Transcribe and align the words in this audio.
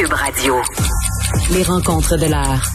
Cube 0.00 0.14
Radio. 0.14 0.54
Les 1.52 1.62
rencontres 1.62 2.16
de 2.16 2.24
l'art. 2.24 2.72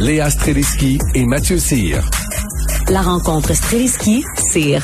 Léa 0.00 0.28
Streliski 0.28 0.98
et 1.14 1.24
Mathieu 1.24 1.56
Cyr. 1.56 2.02
La 2.88 3.00
rencontre 3.00 3.54
Streliski-Cyr. 3.54 4.82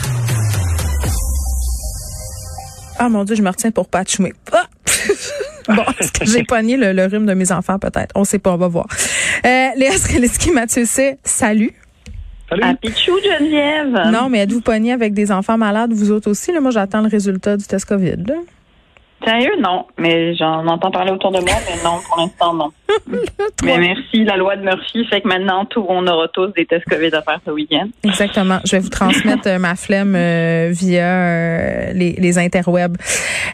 Ah 3.01 3.09
mon 3.09 3.25
Dieu, 3.25 3.35
je 3.35 3.43
me 3.43 3.49
retiens 3.49 3.73
pour 3.73 3.89
pas. 3.89 4.05
Ah! 4.53 4.67
bon, 5.75 5.83
est-ce 5.99 6.13
que 6.13 6.27
j'ai 6.27 6.45
pogné 6.45 6.77
le, 6.77 6.93
le, 6.93 7.07
rhume 7.07 7.27
de 7.27 7.35
mes 7.35 7.51
enfants 7.51 7.81
peut-être? 7.81 8.13
On 8.15 8.23
sait 8.23 8.39
pas, 8.39 8.53
on 8.53 8.57
va 8.57 8.69
voir. 8.69 8.87
Euh, 9.45 9.69
Léa 9.77 9.99
Streliski, 9.99 10.53
Mathieu 10.53 10.85
C, 10.85 11.19
salut. 11.25 11.73
Salut. 12.49 12.63
À 12.63 12.75
Pichou, 12.75 13.19
Geneviève. 13.25 14.13
Non, 14.13 14.29
mais 14.29 14.45
êtes-vous 14.45 14.61
pogné 14.61 14.93
avec 14.93 15.13
des 15.13 15.33
enfants 15.33 15.59
malades, 15.59 15.93
vous 15.93 16.13
autres 16.13 16.31
aussi? 16.31 16.53
Là, 16.53 16.61
moi, 16.61 16.71
j'attends 16.71 17.01
le 17.01 17.09
résultat 17.09 17.57
du 17.57 17.65
test 17.65 17.85
COVID. 17.87 18.17
Là. 18.29 18.35
Sérieux, 19.27 19.57
non. 19.61 19.87
Mais 19.99 20.37
j'en 20.37 20.65
entends 20.69 20.91
parler 20.91 21.11
autour 21.11 21.33
de 21.33 21.39
moi, 21.39 21.55
mais 21.67 21.83
non, 21.83 21.99
pour 22.07 22.19
l'instant, 22.19 22.55
non. 22.55 22.71
mais 23.65 23.79
merci. 23.79 24.25
La 24.25 24.37
loi 24.37 24.55
de 24.55 24.63
Murphy 24.63 25.05
fait 25.07 25.21
que 25.21 25.27
maintenant, 25.27 25.65
tout, 25.65 25.85
on 25.89 26.07
aura 26.07 26.29
tous 26.29 26.47
des 26.49 26.65
tests 26.65 26.85
COVID 26.85 27.13
à 27.13 27.23
faire 27.23 27.41
ce 27.45 27.51
week-end. 27.51 27.89
Exactement. 28.05 28.59
Je 28.65 28.73
vais 28.73 28.79
vous 28.79 28.89
transmettre 28.89 29.49
euh, 29.49 29.59
ma 29.59 29.75
flemme 29.75 30.15
euh, 30.15 30.71
via 30.71 31.05
euh, 31.05 31.93
les, 31.93 32.13
les 32.13 32.39
interwebs. 32.39 32.97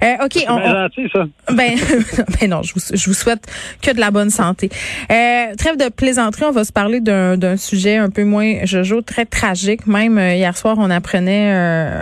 Euh, 0.04 0.24
OK. 0.24 0.44
On, 0.48 0.58
gentil, 0.58 1.08
ça. 1.12 1.24
Ben, 1.52 1.72
ben 2.40 2.50
non, 2.50 2.62
je 2.62 2.74
vous, 2.74 2.80
je 2.92 3.06
vous 3.06 3.14
souhaite 3.14 3.46
que 3.80 3.92
de 3.92 4.00
la 4.00 4.10
bonne 4.10 4.30
santé. 4.30 4.68
trêve 5.08 5.76
de 5.78 5.88
plaisanterie, 5.90 6.44
on 6.44 6.52
va 6.52 6.64
se 6.64 6.72
parler 6.72 7.00
d'un 7.00 7.56
sujet 7.56 7.96
un 7.96 8.10
peu 8.10 8.24
moins, 8.24 8.64
je 8.64 8.82
joue, 8.82 9.00
très 9.00 9.24
tragique. 9.24 9.86
Même 9.86 10.18
hier 10.18 10.56
soir, 10.56 10.76
on 10.78 10.90
apprenait 10.90 11.54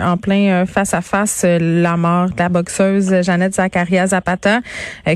en 0.03 0.17
plein 0.17 0.65
face 0.65 0.93
à 0.93 1.01
face 1.01 1.45
la 1.47 1.97
mort 1.97 2.29
de 2.29 2.39
la 2.39 2.49
boxeuse 2.49 3.21
Jeannette 3.21 3.60
Zakaria 3.61 4.07
Zapata, 4.07 4.61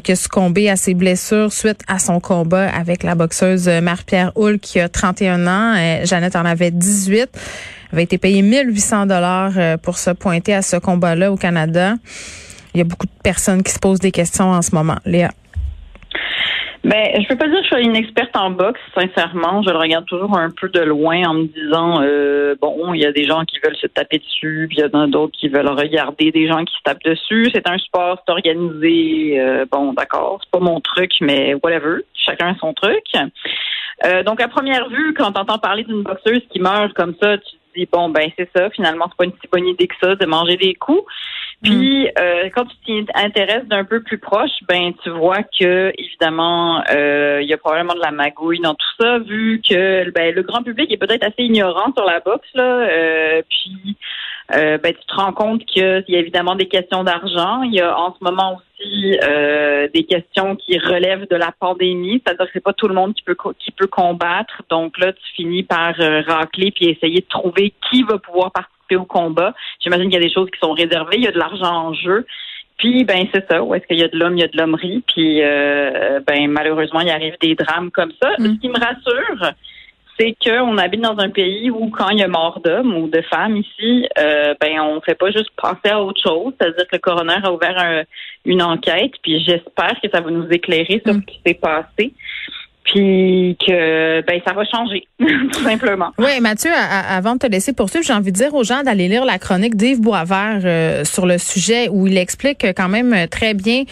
qui 0.04 0.12
a 0.12 0.16
succombé 0.16 0.70
à 0.70 0.76
ses 0.76 0.94
blessures 0.94 1.52
suite 1.52 1.82
à 1.88 2.00
son 2.00 2.20
combat 2.20 2.70
avec 2.70 3.04
la 3.04 3.16
boxeuse 3.16 3.68
Marie-Pierre 3.68 4.32
Hull, 4.36 4.60
qui 4.60 4.80
a 4.80 4.88
31 4.90 5.48
ans. 5.48 5.76
Jeannette 6.04 6.36
en 6.36 6.46
avait 6.46 6.72
18 6.72 7.30
avait 7.92 8.04
été 8.04 8.18
payée 8.18 8.42
1800 8.42 9.06
dollars 9.06 9.54
pour 9.82 9.98
se 9.98 10.12
pointer 10.12 10.54
à 10.54 10.62
ce 10.62 10.76
combat-là 10.78 11.32
au 11.32 11.38
Canada. 11.38 11.96
Il 12.74 12.80
y 12.80 12.82
a 12.82 12.84
beaucoup 12.84 13.06
de 13.06 13.22
personnes 13.24 13.64
qui 13.64 13.72
se 13.72 13.80
posent 13.80 14.00
des 14.00 14.12
questions 14.12 14.52
en 14.52 14.62
ce 14.62 14.76
moment. 14.76 14.98
Léa. 15.06 15.32
Ben, 16.86 17.20
je 17.20 17.28
peux 17.28 17.36
pas 17.36 17.48
dire 17.48 17.62
que 17.62 17.68
je 17.68 17.76
suis 17.78 17.84
une 17.84 17.96
experte 17.96 18.38
en 18.38 18.52
boxe, 18.52 18.80
sincèrement. 18.94 19.64
Je 19.64 19.72
le 19.72 19.78
regarde 19.78 20.06
toujours 20.06 20.38
un 20.38 20.52
peu 20.52 20.70
de 20.70 20.82
loin 20.82 21.24
en 21.28 21.34
me 21.34 21.46
disant 21.46 22.04
euh, 22.04 22.54
bon, 22.62 22.94
il 22.94 23.02
y 23.02 23.08
a 23.08 23.12
des 23.12 23.24
gens 23.24 23.44
qui 23.44 23.58
veulent 23.58 23.76
se 23.76 23.88
taper 23.88 24.20
dessus, 24.20 24.68
puis 24.70 24.78
il 24.78 24.82
y 24.82 24.96
en 24.96 25.02
a 25.02 25.08
d'autres 25.08 25.36
qui 25.36 25.50
veulent 25.50 25.68
regarder 25.68 26.32
des 26.32 26.48
gens 26.48 26.64
qui 26.64 26.76
se 26.76 26.84
tapent 26.84 27.04
dessus. 27.04 27.50
C'est 27.56 27.68
un 27.68 27.80
sport, 27.80 28.22
c'est 28.24 28.32
organisé. 28.32 29.40
Euh, 29.40 29.66
bon, 29.72 29.94
d'accord, 29.94 30.40
c'est 30.44 30.52
pas 30.52 30.64
mon 30.64 30.80
truc, 30.80 31.12
mais 31.22 31.56
whatever. 31.64 32.02
Chacun 32.14 32.56
son 32.60 32.76
truc. 32.76 33.04
Euh, 34.06 34.22
donc, 34.22 34.40
à 34.40 34.48
première 34.48 34.88
vue, 34.88 35.16
quand 35.16 35.32
tu 35.32 35.40
entends 35.40 35.58
parler 35.58 35.86
d'une 35.86 36.04
boxeuse 36.04 36.44
qui 36.52 36.60
meurt 36.60 36.94
comme 36.94 37.16
ça, 37.20 37.40
tu 37.40 37.46
te 37.46 37.80
dis 37.80 37.90
bon, 37.92 38.10
ben 38.10 38.30
c'est 38.38 38.50
ça. 38.56 38.70
Finalement, 38.70 39.06
c'est 39.10 39.18
pas 39.18 39.26
une 39.26 39.34
si 39.42 39.48
bonne 39.52 39.66
idée 39.66 39.88
que 39.88 39.96
ça 40.00 40.14
de 40.14 40.26
manger 40.28 40.58
des 40.58 40.76
coups. 40.76 41.02
Puis 41.66 42.08
euh, 42.20 42.50
quand 42.54 42.66
tu 42.66 42.76
t'y 42.86 43.06
intéresses 43.16 43.66
d'un 43.66 43.84
peu 43.86 44.02
plus 44.02 44.20
proche, 44.20 44.52
ben 44.68 44.94
tu 45.04 45.10
vois 45.10 45.42
que 45.42 45.92
évidemment 45.98 46.84
euh, 46.92 47.40
il 47.42 47.50
y 47.50 47.54
a 47.54 47.58
probablement 47.58 47.96
de 47.96 48.02
la 48.02 48.12
magouille 48.12 48.60
dans 48.60 48.76
tout 48.76 48.88
ça, 49.00 49.18
vu 49.18 49.62
que 49.68 50.10
ben, 50.12 50.34
le 50.34 50.44
grand 50.44 50.62
public 50.62 50.92
est 50.92 50.98
peut-être 50.98 51.24
assez 51.24 51.44
ignorant 51.44 51.92
sur 51.98 52.06
la 52.06 52.20
boxe 52.20 52.48
là. 52.54 52.64
Euh, 52.64 53.42
puis 53.50 53.98
ben 54.48 54.94
tu 54.94 55.06
te 55.08 55.16
rends 55.16 55.34
compte 55.34 55.66
qu'il 55.66 56.04
y 56.08 56.16
a 56.16 56.20
évidemment 56.20 56.54
des 56.54 56.68
questions 56.68 57.04
d'argent. 57.04 57.64
Il 57.64 57.74
y 57.74 57.82
a 57.82 57.98
en 57.98 58.14
ce 58.14 58.24
moment 58.24 58.60
aussi 58.60 59.18
des 59.92 60.04
questions 60.04 60.56
qui 60.56 60.78
relèvent 60.78 61.28
de 61.28 61.36
la 61.36 61.52
pandémie, 61.60 62.22
c'est-à-dire 62.24 62.46
que 62.46 62.52
c'est 62.54 62.64
pas 62.64 62.74
tout 62.74 62.88
le 62.88 62.94
monde 62.94 63.16
qui 63.16 63.24
peut 63.24 63.36
qui 63.58 63.72
peut 63.72 63.88
combattre. 63.88 64.62
Donc 64.70 65.00
là, 65.00 65.14
tu 65.14 65.34
finis 65.36 65.64
par 65.64 65.96
racler 65.96 66.70
puis 66.70 66.90
essayer 66.90 67.22
de 67.22 67.28
trouver 67.28 67.74
qui 67.90 68.04
va 68.04 68.20
pouvoir 68.20 68.52
participer 68.52 68.75
au 68.94 69.06
combat. 69.06 69.56
J'imagine 69.80 70.06
qu'il 70.06 70.22
y 70.22 70.24
a 70.24 70.28
des 70.28 70.34
choses 70.34 70.50
qui 70.52 70.60
sont 70.60 70.74
réservées, 70.74 71.18
il 71.18 71.24
y 71.24 71.28
a 71.28 71.32
de 71.32 71.40
l'argent 71.40 71.88
en 71.88 71.94
jeu. 71.94 72.28
Puis 72.78 73.06
ben 73.06 73.26
c'est 73.34 73.46
ça, 73.50 73.64
où 73.64 73.74
est-ce 73.74 73.88
qu'il 73.88 73.98
y 73.98 74.04
a 74.04 74.08
de 74.08 74.18
l'homme, 74.18 74.38
il 74.38 74.42
y 74.42 74.44
a 74.44 74.48
de 74.48 74.58
l'hommerie, 74.58 75.04
puis 75.08 75.42
euh, 75.42 76.20
ben 76.28 76.48
malheureusement 76.50 77.00
il 77.00 77.10
arrive 77.10 77.36
des 77.42 77.56
drames 77.56 77.90
comme 77.90 78.12
ça. 78.22 78.32
Mm. 78.38 78.46
Ce 78.46 78.60
qui 78.60 78.68
me 78.70 78.78
rassure, 78.78 79.54
c'est 80.20 80.36
qu'on 80.44 80.78
habite 80.78 81.02
dans 81.02 81.18
un 81.18 81.30
pays 81.30 81.72
où 81.72 81.90
quand 81.90 82.10
il 82.10 82.20
y 82.20 82.24
a 82.24 82.28
mort 82.28 82.60
d'hommes 82.60 82.96
ou 82.96 83.08
de 83.08 83.22
femmes 83.22 83.58
ici, 83.58 84.08
euh, 84.20 84.54
ben 84.60 84.80
on 84.82 85.00
fait 85.02 85.16
pas 85.16 85.32
juste 85.32 85.52
penser 85.56 85.90
à 85.90 86.02
autre 86.02 86.22
chose. 86.22 86.54
C'est-à-dire 86.60 86.86
que 86.88 86.96
le 86.96 87.00
coroner 87.00 87.38
a 87.44 87.52
ouvert 87.52 88.04
une 88.44 88.62
enquête, 88.62 89.14
puis 89.24 89.40
j'espère 89.40 90.00
que 90.04 90.10
ça 90.14 90.20
va 90.20 90.30
nous 90.30 90.48
éclairer 90.50 91.02
sur 91.06 91.16
mm. 91.16 91.22
ce 91.22 91.26
qui 91.26 91.42
s'est 91.46 91.54
passé 91.54 92.14
puis 92.86 93.58
que 93.66 94.22
ben 94.22 94.40
ça 94.46 94.54
va 94.54 94.64
changer 94.64 95.08
tout 95.20 95.64
simplement. 95.64 96.12
Oui, 96.20 96.40
Mathieu, 96.40 96.72
avant 96.72 97.34
de 97.34 97.40
te 97.40 97.48
laisser 97.48 97.74
poursuivre, 97.74 98.06
j'ai 98.06 98.14
envie 98.14 98.32
de 98.32 98.38
dire 98.38 98.54
aux 98.54 98.64
gens 98.64 98.84
d'aller 98.84 99.08
lire 99.08 99.26
la 99.26 99.40
chronique 99.40 99.76
d'Yves 99.76 100.02
Boisvert 100.02 100.62
euh, 100.64 101.04
sur 101.04 101.26
le 101.26 101.38
sujet 101.38 101.90
où 101.90 102.06
il 102.06 102.18
explique 102.18 102.66
quand 102.76 102.90
même 102.90 103.28
très 103.30 103.54
bien 103.54 103.84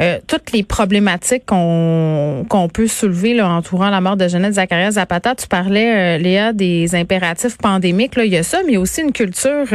euh, 0.00 0.18
toutes 0.26 0.52
les 0.52 0.62
problématiques 0.62 1.44
qu'on 1.46 2.46
qu'on 2.48 2.68
peut 2.68 2.86
soulever 2.86 3.34
là, 3.34 3.48
entourant 3.50 3.90
la 3.90 4.00
mort 4.00 4.16
de 4.16 4.28
Jeannette 4.28 4.54
Zacharias 4.54 4.92
Zapata. 4.92 5.34
Tu 5.34 5.46
parlais, 5.46 6.16
euh, 6.16 6.18
Léa, 6.18 6.52
des 6.52 6.94
impératifs 6.94 7.58
pandémiques. 7.58 8.16
Là, 8.16 8.24
il 8.24 8.32
y 8.32 8.36
a 8.36 8.42
ça, 8.42 8.58
mais 8.64 8.72
il 8.72 8.74
y 8.74 8.78
a 8.78 8.80
aussi 8.80 9.02
une 9.02 9.12
culture 9.12 9.66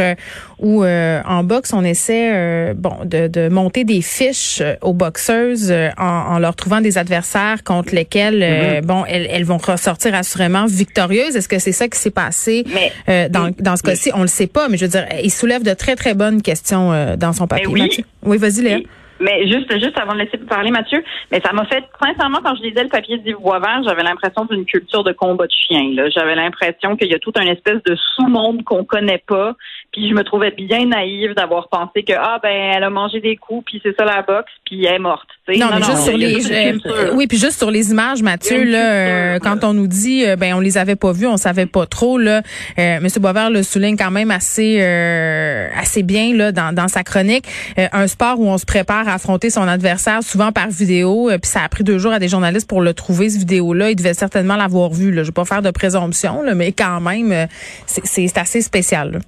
où 0.60 0.84
en 0.86 1.44
boxe, 1.44 1.74
on 1.74 1.84
essaie 1.84 2.74
bon 2.74 2.96
de, 3.04 3.28
de, 3.28 3.50
monter 3.50 3.84
des 3.84 4.02
fiches 4.02 4.64
aux 4.82 4.94
boxeuses 4.94 5.74
en, 5.98 6.06
en, 6.06 6.40
leur 6.40 6.56
trouvant 6.56 6.80
des 6.80 6.98
adversaires 6.98 7.64
contre 7.64 7.94
lesquels 7.94 8.42
euh, 8.64 8.82
bon, 8.82 9.06
elles, 9.06 9.44
vont 9.44 9.58
ressortir 9.58 10.16
assurément 10.16 10.66
victorieuses. 10.66 11.36
Est-ce 11.36 11.50
que 11.50 11.60
c'est 11.60 11.72
ça 11.72 11.88
qui 11.88 11.98
s'est 11.98 12.12
passé 12.12 12.66
euh, 13.10 13.30
dans, 13.30 13.52
dans 13.60 13.76
ce 13.76 13.84
cas-ci? 13.84 14.12
On 14.14 14.22
le 14.22 14.28
sait 14.28 14.48
pas, 14.48 14.70
mais 14.70 14.78
je 14.78 14.86
veux 14.86 14.92
dire, 14.92 15.06
il 15.24 15.32
soulève 15.32 15.64
de 15.64 15.74
très, 15.74 15.96
très 15.96 16.14
bonnes 16.14 16.42
questions 16.42 16.92
euh, 16.92 17.16
dans 17.16 17.34
son 17.34 17.48
papier. 17.48 17.68
Oui, 17.68 17.90
oui 18.24 18.38
vas-y, 18.38 18.62
Léa. 18.62 18.80
Mais 19.24 19.48
juste, 19.48 19.72
juste 19.74 19.98
avant 19.98 20.14
de 20.14 20.20
laisser 20.20 20.38
parler 20.38 20.70
Mathieu, 20.70 21.02
mais 21.32 21.40
ça 21.40 21.54
m'a 21.54 21.66
fait, 21.66 21.84
sincèrement, 22.04 22.40
quand 22.44 22.56
je 22.56 22.64
lisais 22.64 22.84
le 22.84 22.90
papier 22.90 23.18
d'Yves 23.20 23.38
Boisvert, 23.38 23.82
j'avais 23.86 24.04
l'impression 24.04 24.44
d'une 24.46 24.66
culture 24.66 25.04
de 25.04 25.14
combat 25.14 25.46
de 25.46 25.52
chien. 25.52 25.96
J'avais 26.14 26.36
l'impression 26.36 26.98
qu'il 26.98 27.10
y 27.10 27.14
a 27.14 27.20
tout 27.20 27.32
un 27.36 27.46
espèce 27.46 27.82
de 27.84 27.96
sous-monde 28.16 28.64
qu'on 28.66 28.84
connaît 28.84 29.24
pas. 29.26 29.54
Puis 29.94 30.10
je 30.10 30.14
me 30.14 30.24
trouvais 30.24 30.52
bien 30.52 30.88
naïve 30.88 31.36
d'avoir 31.36 31.70
pensé 31.70 32.04
que 32.04 32.14
ah 32.18 32.40
ben 32.42 32.74
elle 32.76 32.84
a 32.84 32.90
mangé 32.90 33.22
des 33.22 33.38
coups, 33.38 33.64
puis 33.66 33.80
c'est 33.84 33.96
ça 33.98 34.04
la 34.04 34.24
boxe, 34.24 34.52
puis 34.66 34.84
elle 34.86 34.96
est 34.96 35.00
morte. 35.00 35.30
Non, 35.50 35.68
mais 35.74 35.84
juste 35.84 36.04
sur 36.04 36.16
les, 36.16 36.80
oui, 37.14 37.28
puis 37.28 37.38
juste 37.38 37.58
sur 37.58 37.70
les 37.70 37.92
images, 37.92 38.24
Mathieu, 38.24 38.64
là, 38.64 38.94
euh, 38.94 39.40
quand 39.40 39.66
on 39.66 39.74
nous 39.74 39.88
dit, 39.88 40.24
euh, 40.26 40.38
ben 40.38 40.54
on 40.54 40.62
les 40.62 40.78
avait 40.78 40.96
pas 40.96 41.12
vues, 41.12 41.28
on 41.28 41.36
savait 41.36 41.66
pas 41.66 41.86
trop 41.86 42.18
là. 42.18 42.42
Euh, 42.80 43.02
Monsieur 43.02 43.20
Boisvert 43.20 43.50
le 43.50 43.62
souligne 43.62 43.98
quand 43.98 44.10
même 44.10 44.32
assez, 44.32 44.82
assez 44.82 46.02
bien 46.02 46.34
là 46.34 46.54
dans, 46.54 46.74
dans 46.74 46.88
sa 46.88 47.04
chronique. 47.04 47.46
un 47.78 48.08
sport 48.08 48.40
où 48.40 48.48
on 48.48 48.58
se 48.58 48.66
prépare 48.66 49.10
à 49.10 49.16
affronter 49.16 49.50
son 49.50 49.68
adversaire, 49.68 50.24
souvent 50.24 50.54
par 50.54 50.70
vidéo. 50.70 51.30
puis 51.42 51.52
ça 51.52 51.64
a 51.64 51.68
pris 51.68 51.84
deux 51.84 51.98
jours 51.98 52.14
à 52.14 52.20
des 52.20 52.30
journalistes 52.30 52.70
pour 52.70 52.82
le 52.82 52.94
trouver 52.94 53.30
ce 53.30 53.38
vidéo-là. 53.40 53.92
Il 53.92 53.98
devait 53.98 54.14
certainement 54.14 54.56
l'avoir 54.56 54.92
vu. 54.92 55.12
Là. 55.12 55.24
Je 55.24 55.28
vais 55.28 55.34
pas 55.34 55.46
faire 55.46 55.62
de 55.62 55.72
présomption, 55.72 56.42
là, 56.42 56.56
mais 56.56 56.72
quand 56.72 57.02
même, 57.02 57.48
c'est 57.86 58.38
assez 58.38 58.62
spécial. 58.62 59.12
Là. 59.12 59.20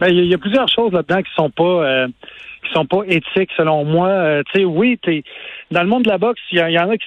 Ben, 0.00 0.08
il 0.08 0.26
y, 0.26 0.34
a 0.34 0.38
plusieurs 0.38 0.68
choses 0.68 0.92
là-dedans 0.92 1.22
qui 1.22 1.32
sont 1.34 1.50
pas 1.50 1.62
euh, 1.62 2.08
qui 2.64 2.72
sont 2.72 2.86
pas 2.86 3.02
éthiques 3.06 3.50
selon 3.56 3.84
moi. 3.84 4.08
Euh, 4.08 4.42
tu 4.52 4.60
sais, 4.60 4.64
oui, 4.64 4.98
es, 5.06 5.22
dans 5.70 5.82
le 5.82 5.88
monde 5.88 6.02
de 6.02 6.10
la 6.10 6.18
boxe, 6.18 6.40
il 6.50 6.58
y, 6.58 6.78
en 6.78 6.90
a 6.90 6.96
qui 6.96 7.06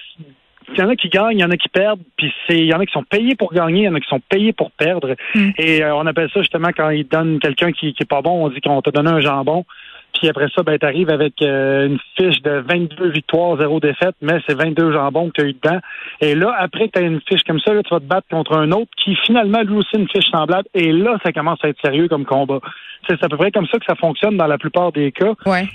il 0.74 0.80
y 0.80 0.84
en 0.84 0.90
a 0.90 0.96
qui 0.96 1.08
gagnent, 1.10 1.38
il 1.38 1.42
y 1.42 1.46
en 1.46 1.52
a 1.52 1.58
qui 1.58 1.70
perdent, 1.70 2.02
puis 2.18 2.34
c'est 2.46 2.58
il 2.58 2.66
y 2.66 2.74
en 2.74 2.80
a 2.80 2.86
qui 2.86 2.92
sont 2.92 3.04
payés 3.04 3.36
pour 3.36 3.54
gagner, 3.54 3.82
il 3.82 3.86
y 3.86 3.90
en 3.90 3.96
a 3.96 4.00
qui 4.00 4.10
sont 4.10 4.20
payés 4.20 4.54
pour 4.54 4.72
perdre. 4.72 5.16
Mm. 5.34 5.50
Et 5.58 5.84
euh, 5.84 5.96
on 5.96 6.06
appelle 6.06 6.30
ça 6.34 6.42
justement 6.42 6.70
quand 6.76 6.90
ils 6.90 7.08
donnent 7.08 7.40
quelqu'un 7.40 7.72
qui, 7.72 7.94
qui 7.94 8.04
est 8.04 8.10
pas 8.10 8.22
bon, 8.22 8.46
on 8.46 8.50
dit 8.50 8.60
qu'on 8.62 8.82
t'a 8.82 8.92
donné 8.92 9.10
un 9.10 9.22
jambon. 9.22 9.66
Puis 10.14 10.30
après 10.30 10.48
ça, 10.56 10.64
ben, 10.64 10.78
tu 10.80 10.86
arrives 10.86 11.10
avec 11.12 11.34
une 11.42 12.00
fiche 12.18 12.42
de 12.42 12.64
22 12.68 13.10
victoires, 13.10 13.58
0 13.58 13.80
défaites, 13.80 14.16
mais 14.22 14.40
c'est 14.48 14.56
22 14.56 14.92
jambons 14.92 15.30
que 15.30 15.34
tu 15.34 15.42
as 15.42 15.50
eu 15.50 15.54
dedans. 15.54 15.80
Et 16.22 16.34
là, 16.34 16.56
après 16.58 16.88
que 16.88 16.94
tu 16.94 17.00
as 17.00 17.06
une 17.06 17.22
fiche 17.22 17.44
comme 17.44 17.60
ça, 17.60 17.74
là, 17.74 17.84
tu 17.84 17.94
vas 17.94 18.00
te 18.00 18.06
battre 18.06 18.28
contre 18.30 18.58
un 18.58 18.72
autre 18.72 18.90
qui 19.04 19.16
finalement 19.16 19.62
lui 19.62 19.76
aussi 19.76 19.96
une 19.96 20.10
fiche 20.10 20.26
semblable. 20.32 20.68
Et 20.74 20.92
là, 20.92 21.18
ça 21.24 21.32
commence 21.32 21.60
à 21.64 21.70
être 21.70 21.80
sérieux 21.84 22.08
comme 22.08 22.26
combat. 22.26 22.60
C'est 23.08 23.24
à 23.24 23.30
peu 23.30 23.38
près 23.38 23.52
comme 23.52 23.68
ça 23.68 23.78
que 23.78 23.86
ça 23.86 23.96
fonctionne 23.96 24.38
dans 24.38 24.48
la 24.48 24.58
plupart 24.58 24.92
des 24.92 25.12
cas. 25.12 25.34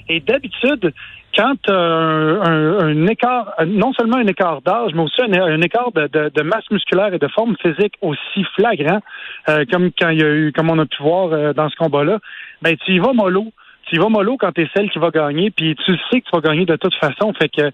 Et 0.08 0.20
d'habitude, 0.20 0.93
quand 1.37 1.56
un, 1.69 2.40
un, 2.81 3.06
écart, 3.06 3.55
non 3.67 3.93
seulement 3.94 4.19
un 4.19 4.26
écart 4.26 4.61
d'âge, 4.62 4.93
mais 4.94 5.02
aussi 5.02 5.23
un, 5.23 5.61
écart 5.62 5.93
de, 5.93 6.08
de, 6.08 6.43
masse 6.43 6.70
musculaire 6.70 7.14
et 7.14 7.19
de 7.19 7.28
forme 7.28 7.56
physique 7.62 7.94
aussi 8.02 8.44
flagrant, 8.55 9.00
euh, 9.49 9.64
comme 9.70 9.90
quand 9.99 10.11
il 10.11 10.20
y 10.20 10.25
a 10.25 10.28
eu, 10.28 10.52
comme 10.52 10.70
on 10.70 10.78
a 10.78 10.87
pu 10.87 11.02
voir 11.02 11.32
euh, 11.32 11.52
dans 11.52 11.70
ce 11.70 11.76
combat-là, 11.76 12.19
ben 12.61 12.76
tu 12.85 12.93
y 12.93 12.99
vas 12.99 13.12
mollo. 13.12 13.46
Tu 13.84 13.96
y 13.96 13.99
vas 13.99 14.08
mollo 14.08 14.37
quand 14.38 14.52
tu 14.52 14.62
es 14.62 14.70
celle 14.75 14.90
qui 14.90 14.99
va 14.99 15.11
gagner, 15.11 15.50
puis 15.50 15.76
tu 15.84 15.93
sais 16.11 16.20
que 16.20 16.26
tu 16.26 16.31
vas 16.32 16.40
gagner 16.40 16.64
de 16.64 16.76
toute 16.76 16.94
façon. 16.94 17.32
Fait 17.34 17.49
que 17.49 17.70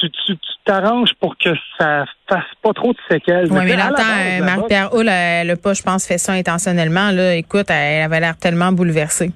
tu 0.00 0.36
t'arranges 0.64 1.14
pour 1.20 1.36
que 1.38 1.50
ça 1.78 2.04
fasse 2.28 2.44
pas 2.62 2.72
trop 2.72 2.92
de 2.92 2.98
séquelles. 3.10 3.50
Oui, 3.50 3.60
mais 3.64 3.76
là, 3.76 3.86
attends, 3.86 4.44
Marie-Pierre 4.44 4.94
Hull, 4.94 5.08
elle, 5.08 5.56
pas, 5.56 5.74
je 5.74 5.82
pense, 5.82 6.06
fait 6.06 6.18
ça 6.18 6.32
intentionnellement. 6.32 7.10
Là. 7.12 7.34
Écoute, 7.34 7.70
elle 7.70 8.02
avait 8.02 8.20
l'air 8.20 8.36
tellement 8.36 8.72
bouleversée. 8.72 9.30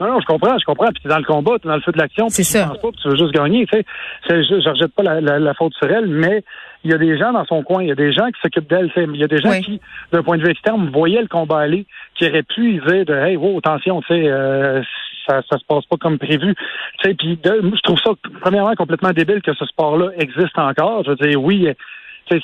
Non, 0.00 0.08
non, 0.08 0.20
je 0.20 0.26
comprends, 0.26 0.58
je 0.58 0.64
comprends. 0.64 0.86
Puis 0.86 1.02
t'es 1.02 1.08
dans 1.10 1.18
le 1.18 1.24
combat, 1.24 1.52
t'es 1.60 1.68
dans 1.68 1.74
le 1.74 1.82
feu 1.82 1.92
de 1.92 1.98
l'action. 1.98 2.30
C'est 2.30 2.42
ça. 2.42 2.72
Tu, 2.74 2.80
pas, 2.80 2.88
tu 3.02 3.08
veux 3.08 3.16
juste 3.16 3.34
gagner. 3.34 3.66
Tu 3.66 3.78
sais, 3.78 3.84
je, 4.28 4.60
je 4.64 4.68
rejette 4.70 4.94
pas 4.94 5.02
la, 5.02 5.20
la, 5.20 5.54
faute 5.54 5.74
sur 5.74 5.90
elle, 5.90 6.06
mais 6.06 6.42
il 6.84 6.90
y 6.90 6.94
a 6.94 6.98
des 6.98 7.18
gens 7.18 7.32
dans 7.32 7.44
son 7.44 7.62
coin, 7.62 7.82
il 7.82 7.90
y 7.90 7.92
a 7.92 7.96
des 7.96 8.10
gens 8.10 8.26
qui 8.28 8.40
s'occupent 8.40 8.68
d'elle. 8.70 8.90
Il 8.96 9.16
y 9.16 9.24
a 9.24 9.28
des 9.28 9.42
gens 9.42 9.60
qui, 9.60 9.78
d'un 10.10 10.22
point 10.22 10.38
de 10.38 10.42
vue 10.42 10.50
externe, 10.50 10.88
voyaient 10.90 11.20
le 11.20 11.28
combat 11.28 11.60
aller, 11.60 11.84
qui 12.14 12.26
auraient 12.26 12.42
pu 12.42 12.80
dire 12.86 13.04
de 13.04 13.14
Hey, 13.14 13.36
wow, 13.36 13.58
attention, 13.58 14.00
tu 14.00 14.14
sais, 14.14 14.22
euh, 14.26 14.80
ça, 15.26 15.42
ça 15.48 15.58
se 15.58 15.64
passe 15.64 15.84
pas 15.86 15.96
comme 15.96 16.18
prévu. 16.18 16.54
Tu 16.98 17.08
sais, 17.08 17.14
puis 17.14 17.38
je 17.44 17.82
trouve 17.82 17.98
ça 17.98 18.10
premièrement 18.40 18.74
complètement 18.74 19.10
débile 19.10 19.42
que 19.42 19.54
ce 19.54 19.64
sport-là 19.66 20.10
existe 20.16 20.58
encore. 20.58 21.04
Je 21.04 21.10
veux 21.10 21.16
dire, 21.16 21.42
oui, 21.42 21.68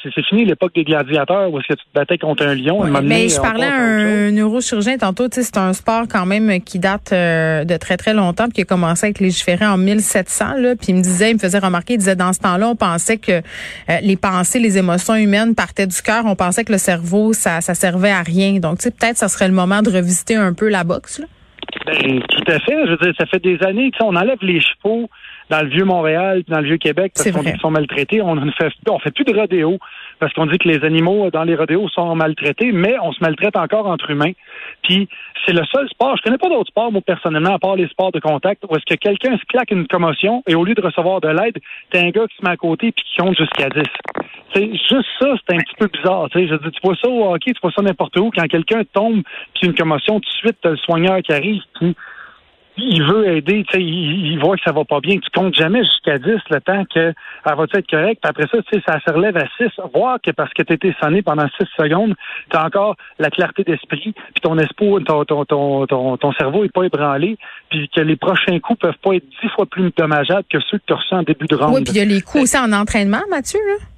c'est 0.03 0.25
fini 0.25 0.45
l'époque 0.45 0.75
des 0.75 0.85
gladiateurs 0.85 1.51
où 1.51 1.59
est-ce 1.59 1.69
que 1.69 1.75
tu 1.75 1.85
te 1.85 1.95
battais 1.95 2.19
contre 2.19 2.45
un 2.45 2.55
lion. 2.55 2.85
mais 3.03 3.29
je 3.29 3.41
parlais 3.41 3.67
à 3.67 3.77
un 3.77 4.31
neurochirurgien 4.33 4.99
tantôt. 4.99 5.29
C'est 5.31 5.57
un 5.57 5.73
sport 5.73 6.05
quand 6.11 6.27
même 6.27 6.61
qui 6.61 6.79
date 6.79 7.13
euh, 7.13 7.65
de 7.65 7.77
très 7.77 7.97
très 7.97 8.15
longtemps, 8.15 8.45
puis 8.45 8.55
qui 8.55 8.61
a 8.63 8.65
commencé 8.65 9.07
à 9.07 9.11
être 9.11 9.21
légiféré 9.21 9.67
en 9.67 9.77
1700. 9.77 10.55
Là, 10.59 10.75
puis 10.77 10.89
il 10.89 10.97
me 10.97 11.03
disait, 11.03 11.31
il 11.31 11.35
me 11.35 11.39
faisait 11.39 11.59
remarquer, 11.59 11.95
il 11.95 11.99
disait 11.99 12.17
dans 12.17 12.33
ce 12.33 12.41
temps-là, 12.41 12.69
on 12.69 12.77
pensait 12.77 13.19
que 13.19 13.33
euh, 13.33 14.01
les 14.03 14.17
pensées, 14.17 14.59
les 14.59 14.79
émotions 14.79 15.15
humaines 15.15 15.55
partaient 15.55 15.87
du 15.87 16.03
cœur. 16.03 16.25
On 16.27 16.37
pensait 16.37 16.65
que 16.65 16.73
le 16.73 16.79
cerveau, 16.79 17.33
ça, 17.33 17.61
ça 17.61 17.75
servait 17.75 18.11
à 18.11 18.23
rien. 18.23 18.59
Donc, 18.59 18.83
peut-être 18.83 19.17
ça 19.17 19.29
serait 19.29 19.49
le 19.49 19.55
moment 19.55 19.83
de 19.83 19.91
revisiter 19.91 20.35
un 20.37 20.53
peu 20.53 20.69
la 20.69 20.85
boxe. 20.85 21.21
Là. 21.21 21.27
Ben, 21.87 22.21
tout 22.21 22.53
à 22.53 22.59
fait. 22.59 22.87
Je 22.87 22.91
veux 22.91 22.97
dire, 22.97 23.13
ça 23.19 23.27
fait 23.27 23.39
des 23.39 23.63
années 23.63 23.93
que 23.93 24.03
on 24.03 24.17
enlève 24.17 24.39
les 24.43 24.61
chevaux 24.61 25.09
dans 25.51 25.63
le 25.63 25.69
vieux 25.69 25.85
Montréal, 25.85 26.43
dans 26.49 26.59
le 26.59 26.67
vieux 26.67 26.79
Québec, 26.79 27.13
parce 27.15 27.31
qu'on 27.31 27.43
dit 27.43 27.53
qu'ils 27.53 27.61
sont 27.61 27.71
maltraités. 27.71 28.21
On 28.21 28.35
ne 28.35 28.51
fait, 28.51 28.73
on 28.91 28.99
fait 28.99 29.13
plus 29.13 29.25
de 29.25 29.33
rodéo 29.33 29.79
parce 30.19 30.33
qu'on 30.33 30.47
dit 30.47 30.59
que 30.59 30.69
les 30.69 30.85
animaux 30.85 31.31
dans 31.31 31.45
les 31.45 31.55
rodéos 31.55 31.89
sont 31.91 32.17
maltraités, 32.17 32.73
mais 32.73 32.97
on 33.01 33.13
se 33.13 33.19
maltraite 33.21 33.57
encore 33.57 33.87
entre 33.87 34.11
humains. 34.11 34.33
Puis 34.83 35.09
c'est 35.45 35.53
le 35.53 35.65
seul 35.73 35.89
sport. 35.89 36.17
Je 36.17 36.23
connais 36.23 36.39
pas 36.39 36.49
d'autres 36.49 36.71
sports, 36.71 36.91
moi 36.91 37.03
personnellement, 37.03 37.55
à 37.55 37.59
part 37.61 37.77
les 37.77 37.87
sports 37.89 38.11
de 38.11 38.19
contact, 38.19 38.65
où 38.69 38.75
est-ce 38.75 38.85
que 38.85 38.99
quelqu'un 38.99 39.37
se 39.39 39.45
claque 39.45 39.71
une 39.71 39.87
commotion 39.87 40.43
et 40.49 40.57
au 40.57 40.65
lieu 40.65 40.75
de 40.75 40.83
recevoir 40.83 41.21
de 41.21 41.29
l'aide, 41.29 41.59
t'as 41.91 42.01
un 42.01 42.11
gars 42.11 42.27
qui 42.27 42.37
se 42.37 42.43
met 42.43 42.51
à 42.51 42.57
côté 42.57 42.91
puis 42.91 43.05
qui 43.05 43.17
compte 43.19 43.39
jusqu'à 43.39 43.69
10. 43.69 43.83
C'est 44.55 44.71
juste 44.73 45.09
ça, 45.21 45.35
c'est 45.35 45.57
un 45.57 45.59
petit 45.59 45.75
peu 45.79 45.89
bizarre. 45.89 46.29
sais. 46.33 46.47
Je 46.47 46.55
dis, 46.55 46.71
tu 46.71 46.81
vois 46.83 46.97
ça 46.97 47.09
au 47.09 47.35
hockey, 47.35 47.53
tu 47.53 47.61
vois 47.63 47.73
ça 47.73 47.83
n'importe 47.83 48.17
où. 48.19 48.31
Quand 48.35 48.47
quelqu'un 48.47 48.83
tombe 48.93 49.23
puis 49.55 49.67
une 49.67 49.75
commotion, 49.75 50.21
tout 50.21 50.29
de 50.29 50.37
suite, 50.37 50.57
t'as 50.63 50.71
le 50.71 50.77
soigneur 50.77 51.21
qui 51.23 51.33
arrive 51.33 51.63
puis 51.75 51.95
il 52.79 53.03
veut 53.03 53.29
aider, 53.29 53.65
tu 53.69 53.77
sais, 53.77 53.83
il, 53.83 54.39
voit 54.39 54.57
que 54.57 54.63
ça 54.65 54.73
va 54.73 54.85
pas 54.85 55.01
bien, 55.01 55.17
tu 55.17 55.31
comptes 55.35 55.55
jamais 55.55 55.83
jusqu'à 55.83 56.19
10 56.19 56.27
le 56.51 56.61
temps 56.61 56.85
qu'elle 56.85 57.15
va 57.45 57.65
être 57.73 57.91
correcte. 57.91 58.23
Puis 58.23 58.31
après 58.31 58.47
ça, 58.51 58.59
tu 58.63 58.79
sais, 58.79 58.83
ça 58.87 59.01
se 59.01 59.11
relève 59.13 59.37
à 59.37 59.47
6. 59.57 59.71
Voir 59.95 60.19
que 60.23 60.31
parce 60.31 60.53
que 60.53 60.63
tu 60.63 60.75
été 60.75 60.95
sonné 61.01 61.23
pendant 61.23 61.47
6 61.59 61.67
secondes, 61.77 62.15
tu 62.51 62.57
as 62.57 62.65
encore 62.65 62.97
la 63.19 63.31
clarté 63.31 63.65
d'esprit, 63.65 64.13
puis 64.13 64.43
ton 64.43 64.59
espoir, 64.59 65.01
ton, 65.07 65.25
ton, 65.25 65.45
ton, 65.47 65.87
ton, 65.87 66.17
ton 66.19 66.33
cerveau 66.33 66.65
est 66.65 66.73
pas 66.73 66.85
ébranlé, 66.85 67.39
puis 67.71 67.89
que 67.89 68.01
les 68.01 68.17
prochains 68.17 68.59
coups 68.61 68.81
peuvent 68.81 68.99
pas 69.03 69.15
être 69.15 69.27
dix 69.43 69.49
fois 69.55 69.67
plus 69.67 69.91
dommageables 69.97 70.45
que 70.51 70.59
ceux 70.71 70.79
que 70.79 70.85
tu 70.87 70.93
as 70.93 70.97
reçus 70.97 71.15
en 71.15 71.23
début 71.23 71.47
de 71.47 71.57
ronde. 71.57 71.75
Oui, 71.75 71.83
puis 71.83 71.95
il 71.95 71.99
y 71.99 72.03
a 72.03 72.05
les 72.05 72.21
coups 72.21 72.45
aussi 72.45 72.59
en 72.59 72.73
entraînement, 72.73 73.23
Mathieu, 73.31 73.61
là? 73.67 73.96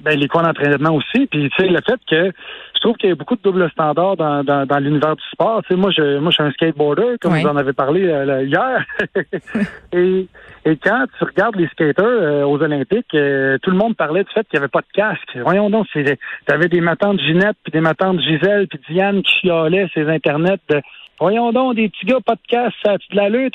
Ben, 0.00 0.18
les 0.18 0.28
coins 0.28 0.42
d'entraînement 0.42 0.94
aussi. 0.94 1.26
Puis, 1.26 1.50
tu 1.50 1.56
sais, 1.56 1.68
le 1.68 1.80
fait 1.80 2.00
que 2.08 2.32
je 2.78 2.80
trouve 2.80 2.96
qu'il 2.96 3.08
y 3.08 3.12
a 3.12 3.16
beaucoup 3.16 3.34
de 3.34 3.42
double 3.42 3.68
standards 3.70 4.16
dans, 4.16 4.44
dans, 4.44 4.64
dans 4.64 4.78
l'univers 4.78 5.16
du 5.16 5.24
sport. 5.32 5.62
Tu 5.64 5.74
sais, 5.74 5.80
moi, 5.80 5.90
je, 5.90 6.18
moi, 6.18 6.30
je 6.30 6.34
suis 6.34 6.44
un 6.44 6.52
skateboarder, 6.52 7.16
comme 7.20 7.36
vous 7.36 7.46
en 7.46 7.56
avez 7.56 7.72
parlé 7.72 8.08
euh, 8.08 8.44
hier. 8.44 8.84
et, 9.92 10.28
et 10.64 10.76
quand 10.76 11.06
tu 11.18 11.24
regardes 11.24 11.56
les 11.56 11.66
skaters 11.68 12.04
euh, 12.06 12.44
aux 12.44 12.62
Olympiques, 12.62 13.12
euh, 13.14 13.58
tout 13.62 13.70
le 13.70 13.76
monde 13.76 13.96
parlait 13.96 14.22
du 14.22 14.30
fait 14.32 14.46
qu'il 14.48 14.58
n'y 14.58 14.62
avait 14.62 14.68
pas 14.68 14.82
de 14.82 14.92
casque. 14.94 15.36
Voyons 15.42 15.70
donc, 15.70 15.86
tu 15.92 16.04
avais 16.46 16.68
des 16.68 16.80
matins 16.80 17.14
de 17.14 17.20
Ginette, 17.20 17.56
puis 17.64 17.72
des 17.72 17.80
matins 17.80 18.14
de 18.14 18.20
Gisèle, 18.20 18.68
puis 18.68 18.78
Diane 18.90 19.22
qui 19.22 19.32
chialaient 19.40 19.88
ces 19.94 20.08
internets 20.08 20.60
de 20.68 20.80
Voyons 21.20 21.50
donc, 21.50 21.74
des 21.74 21.88
petits 21.88 22.06
gars, 22.06 22.18
pas 22.24 22.34
de 22.34 22.40
casse, 22.46 22.72
ça 22.84 22.92
a 22.92 22.96
de 22.96 23.16
l'allure, 23.16 23.50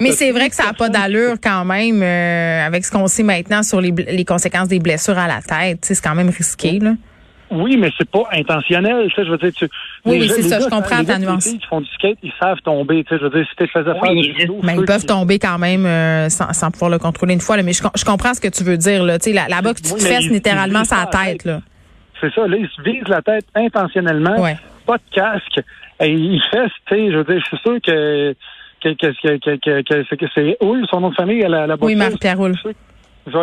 Mais 0.00 0.12
c'est 0.12 0.30
vrai 0.30 0.48
que 0.48 0.54
ça 0.54 0.66
n'a 0.66 0.72
pas 0.72 0.88
d'allure 0.88 1.36
quand 1.42 1.64
même, 1.64 2.02
euh, 2.02 2.66
avec 2.66 2.84
ce 2.84 2.92
qu'on 2.92 3.08
sait 3.08 3.24
maintenant 3.24 3.64
sur 3.64 3.80
les, 3.80 3.90
les, 3.90 4.24
conséquences 4.24 4.68
des 4.68 4.78
blessures 4.78 5.18
à 5.18 5.26
la 5.26 5.42
tête. 5.42 5.80
C'est 5.82 6.00
quand 6.00 6.14
même 6.14 6.28
risqué, 6.28 6.78
là. 6.78 6.92
Oui, 7.50 7.76
mais 7.76 7.90
c'est 7.98 8.08
pas 8.08 8.28
intentionnel. 8.32 9.10
Ça, 9.14 9.24
je 9.24 9.30
veux 9.30 9.38
dire, 9.38 9.52
tu, 9.52 9.68
oui, 10.04 10.28
c'est 10.28 10.42
ça, 10.42 10.60
je 10.60 10.66
comprends 10.66 11.02
ta 11.02 11.18
nuance. 11.18 11.46
Les 11.46 11.58
qui 11.58 11.66
font 11.66 11.80
du 11.80 11.90
skate, 11.90 12.18
ils 12.22 12.32
savent 12.40 12.60
tomber. 12.64 13.02
Tu 13.02 13.08
sais, 13.08 13.18
je 13.18 13.24
veux 13.24 13.30
dire, 13.30 13.46
si 13.50 13.56
tu 13.56 13.66
faisais 13.66 13.92
faire 13.92 14.14
du 14.14 14.34
judo, 14.38 14.60
Mais 14.62 14.76
ils 14.76 14.84
peuvent 14.84 15.04
tomber 15.04 15.40
quand 15.40 15.58
même 15.58 15.84
euh, 15.84 16.28
sans, 16.28 16.52
sans, 16.52 16.70
pouvoir 16.70 16.90
le 16.90 16.98
contrôler 16.98 17.34
une 17.34 17.40
fois. 17.40 17.56
Là, 17.56 17.64
mais 17.64 17.72
je, 17.72 17.82
je, 17.96 18.04
comprends 18.04 18.34
ce 18.34 18.40
que 18.40 18.46
tu 18.46 18.62
veux 18.62 18.76
dire. 18.76 19.02
Là. 19.02 19.18
Tu 19.18 19.30
sais, 19.30 19.32
la, 19.32 19.48
la 19.48 19.62
boxe, 19.62 19.82
tu 19.82 19.94
te 19.94 20.00
fesses 20.00 20.28
littéralement 20.28 20.84
sa 20.84 21.06
tête. 21.06 21.44
Là. 21.44 21.60
C'est 22.20 22.32
ça. 22.32 22.46
Là, 22.46 22.56
ils 22.56 22.68
se 22.68 22.82
visent 22.82 23.08
la 23.08 23.20
tête 23.20 23.46
intentionnellement. 23.56 24.36
Pas 24.90 24.98
de 24.98 25.14
casque. 25.14 25.60
Et 26.00 26.10
ils 26.10 26.42
fessent, 26.50 26.72
tu 26.86 26.96
sais, 26.96 27.12
je 27.12 27.18
veux 27.18 27.24
dire, 27.24 27.44
c'est 27.48 27.60
sûr 27.60 27.80
que 27.80 28.34
que, 28.82 28.88
que, 28.94 30.16
que, 30.16 30.26
c'est 30.34 30.56
Oul, 30.60 30.84
son 30.90 31.00
nom 31.00 31.10
de 31.10 31.14
famille, 31.14 31.42
elle 31.42 31.54
a 31.54 31.66
la 31.68 31.76
Oui, 31.80 31.94
Marc-Pierre 31.94 32.40
Oul. 32.40 32.56
Ouais, 32.64 32.74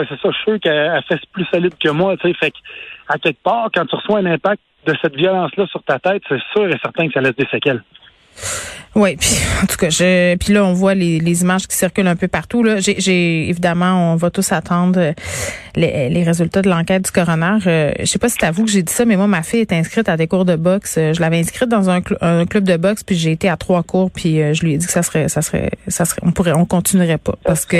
c'est 0.10 0.20
ça, 0.20 0.30
je 0.30 0.36
suis 0.36 0.44
sûr 0.44 0.60
qu'elle 0.60 1.02
fait 1.08 1.22
plus 1.32 1.46
solide 1.46 1.74
que 1.80 1.90
moi, 1.90 2.18
tu 2.18 2.28
sais. 2.28 2.34
Fait 2.34 2.54
à 3.08 3.18
quelque 3.18 3.42
part, 3.42 3.70
quand 3.74 3.86
tu 3.86 3.96
reçois 3.96 4.20
un 4.20 4.26
impact 4.26 4.62
de 4.86 4.94
cette 5.02 5.16
violence-là 5.16 5.68
sur 5.68 5.82
ta 5.84 6.00
tête, 6.00 6.22
c'est 6.28 6.42
sûr 6.52 6.68
et 6.68 6.78
certain 6.82 7.08
que 7.08 7.14
ça 7.14 7.22
laisse 7.22 7.36
des 7.38 7.48
séquelles. 7.50 7.82
Oui, 8.98 9.16
puis 9.16 9.30
en 9.62 9.68
tout 9.68 9.78
cas, 9.78 9.90
je, 9.90 10.36
puis 10.38 10.54
là 10.54 10.66
on 10.66 10.74
voit 10.74 10.96
les, 10.96 11.20
les, 11.20 11.42
images 11.44 11.68
qui 11.68 11.78
circulent 11.78 12.08
un 12.08 12.16
peu 12.16 12.28
partout. 12.28 12.64
Là, 12.64 12.80
j'ai, 12.80 13.48
évidemment, 13.48 14.14
on 14.14 14.16
va 14.16 14.32
tous 14.32 14.52
attendre 14.52 15.00
euh, 15.00 15.14
les, 15.76 16.10
les 16.10 16.24
résultats 16.24 16.64
de 16.64 16.70
l'enquête 16.70 17.06
du 17.06 17.12
coroner. 17.12 17.60
Euh, 17.68 17.92
je 18.00 18.06
sais 18.06 18.18
pas 18.18 18.28
si 18.28 18.38
c'est 18.40 18.48
à 18.48 18.52
vous 18.52 18.66
que 18.66 18.72
j'ai 18.72 18.82
dit 18.82 18.92
ça, 18.92 19.06
mais 19.06 19.16
moi 19.16 19.28
ma 19.28 19.44
fille 19.44 19.60
est 19.60 19.72
inscrite 19.72 20.10
à 20.10 20.18
des 20.18 20.28
cours 20.28 20.46
de 20.46 20.56
boxe. 20.56 20.96
Euh, 20.98 21.14
je 21.14 21.22
l'avais 21.22 21.38
inscrite 21.38 21.70
dans 21.70 21.92
un, 21.92 22.02
un, 22.22 22.46
club 22.48 22.64
de 22.64 22.76
boxe, 22.76 23.04
puis 23.04 23.16
j'ai 23.16 23.32
été 23.32 23.50
à 23.50 23.58
trois 23.58 23.84
cours, 23.84 24.10
puis 24.10 24.40
je 24.54 24.64
lui 24.64 24.74
ai 24.74 24.78
dit 24.78 24.88
que 24.88 24.92
ça 24.92 25.04
serait, 25.04 25.30
ça 25.30 25.44
serait, 25.44 25.70
ça 25.88 26.06
serait, 26.06 26.22
on 26.24 26.32
pourrait, 26.32 26.54
on 26.54 26.66
continuerait 26.66 27.20
pas 27.20 27.36
parce 27.44 27.66
que. 27.66 27.78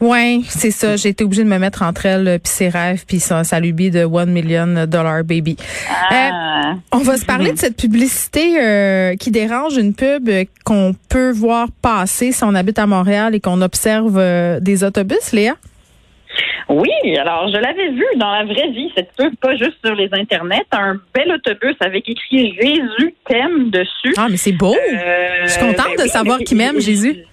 Ouais, 0.00 0.40
c'est 0.48 0.70
ça. 0.70 0.96
J'ai 0.96 1.10
été 1.10 1.24
obligée 1.24 1.44
de 1.44 1.48
me 1.48 1.58
mettre 1.58 1.82
entre 1.82 2.06
elle 2.06 2.26
euh, 2.26 2.38
puis 2.38 2.52
ses 2.52 2.68
rêves 2.68 3.04
puis 3.06 3.20
sa, 3.20 3.44
sa 3.44 3.60
lubie 3.60 3.90
de 3.90 4.04
One 4.04 4.30
Million 4.30 4.86
Dollar 4.86 5.24
Baby. 5.24 5.56
Ah. 5.88 6.72
Euh, 6.72 6.74
on 6.92 6.98
va 6.98 7.16
se 7.16 7.24
parler 7.24 7.52
de 7.52 7.58
cette 7.58 7.76
publicité 7.76 8.60
euh, 8.60 9.16
qui 9.30 9.32
dérange 9.32 9.76
une 9.76 9.94
pub 9.94 10.28
qu'on 10.64 10.92
peut 11.08 11.30
voir 11.30 11.68
passer 11.82 12.32
si 12.32 12.42
on 12.42 12.54
habite 12.54 12.80
à 12.80 12.86
Montréal 12.86 13.34
et 13.34 13.40
qu'on 13.40 13.62
observe 13.62 14.20
des 14.60 14.82
autobus, 14.82 15.32
Léa? 15.32 15.54
Oui, 16.68 17.16
alors 17.16 17.48
je 17.48 17.56
l'avais 17.56 17.90
vu 17.90 18.04
dans 18.16 18.30
la 18.30 18.44
vraie 18.44 18.70
vie, 18.70 18.90
cette 18.96 19.12
pub, 19.16 19.34
pas 19.36 19.54
juste 19.56 19.76
sur 19.84 19.94
les 19.94 20.08
internets, 20.12 20.64
un 20.72 21.00
bel 21.14 21.32
autobus 21.32 21.76
avec 21.80 22.08
écrit 22.08 22.54
Jésus 22.60 23.14
t'aime 23.28 23.70
dessus. 23.70 24.14
Ah, 24.16 24.26
mais 24.30 24.36
c'est 24.36 24.52
beau. 24.52 24.74
je 25.44 25.48
suis 25.48 25.60
contente 25.60 25.96
ben 25.96 26.04
de 26.04 26.08
savoir 26.08 26.38
qui 26.38 26.54
m'aime, 26.56 26.80
Jésus. 26.80 27.24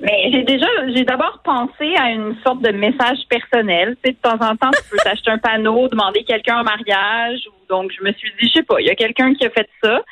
Mais 0.00 0.30
j'ai 0.32 0.42
déjà, 0.42 0.66
j'ai 0.94 1.04
d'abord 1.04 1.40
pensé 1.44 1.94
à 1.96 2.10
une 2.10 2.34
sorte 2.44 2.60
de 2.60 2.72
message 2.72 3.18
personnel. 3.30 3.96
Tu 4.02 4.10
sais, 4.10 4.16
de 4.16 4.18
temps 4.20 4.44
en 4.44 4.56
temps, 4.56 4.70
tu 4.70 4.90
peux 4.90 4.96
t'acheter 5.02 5.30
un 5.30 5.38
panneau, 5.38 5.88
demander 5.88 6.24
quelqu'un 6.24 6.58
en 6.58 6.64
mariage. 6.64 7.40
Ou, 7.46 7.66
donc, 7.68 7.92
je 7.96 8.04
me 8.04 8.12
suis 8.12 8.30
dit, 8.40 8.48
je 8.48 8.58
sais 8.58 8.62
pas, 8.64 8.80
il 8.80 8.86
y 8.86 8.90
a 8.90 8.96
quelqu'un 8.96 9.32
qui 9.34 9.46
a 9.46 9.50
fait 9.50 9.68
ça. 9.82 10.02